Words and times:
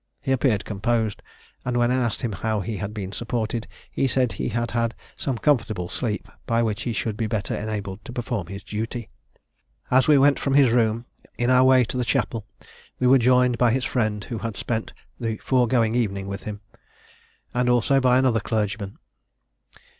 He 0.19 0.31
appeared 0.31 0.65
composed; 0.65 1.21
and 1.63 1.77
when 1.77 1.91
I 1.91 1.95
asked 1.95 2.23
him 2.23 2.31
how 2.31 2.61
he 2.61 2.77
had 2.77 2.91
been 2.91 3.11
supported, 3.11 3.67
he 3.91 4.07
said 4.07 4.29
that 4.29 4.35
he 4.37 4.49
had 4.49 4.71
had 4.71 4.95
some 5.15 5.37
comfortable 5.37 5.89
sleep, 5.89 6.27
by 6.47 6.63
which 6.63 6.81
he 6.81 6.91
should 6.91 7.15
be 7.15 7.25
the 7.25 7.29
better 7.29 7.53
enabled 7.53 8.03
to 8.05 8.11
perform 8.11 8.47
his 8.47 8.63
duty. 8.63 9.09
"As 9.91 10.07
we 10.07 10.17
went 10.17 10.39
from 10.39 10.55
his 10.55 10.71
room, 10.71 11.05
in 11.37 11.51
our 11.51 11.63
way 11.63 11.83
to 11.83 11.97
the 11.97 12.03
chapel, 12.03 12.47
we 12.99 13.05
were 13.05 13.19
joined 13.19 13.59
by 13.59 13.69
his 13.69 13.85
friend, 13.85 14.23
who 14.23 14.39
had 14.39 14.57
spent 14.57 14.91
the 15.19 15.37
foregoing 15.37 15.93
evening 15.93 16.25
with 16.25 16.45
him, 16.45 16.61
and 17.53 17.69
also 17.69 17.99
by 17.99 18.17
another 18.17 18.39
clergyman. 18.39 18.97